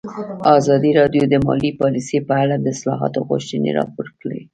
ازادي 0.57 0.91
راډیو 0.99 1.23
د 1.29 1.35
مالي 1.45 1.71
پالیسي 1.81 2.19
په 2.27 2.33
اړه 2.43 2.55
د 2.57 2.65
اصلاحاتو 2.75 3.19
غوښتنې 3.29 3.69
راپور 3.79 4.07
کړې. 4.21 4.41